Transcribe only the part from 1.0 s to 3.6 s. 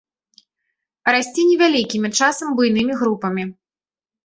Расце невялікімі, часам буйнымі групамі.